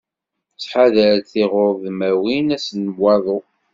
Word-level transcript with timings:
Ttḥadaret 0.55 1.27
tiɣurdmiwin 1.31 2.47
ass 2.57 2.67
n 2.83 2.85
waḍu. 3.01 3.39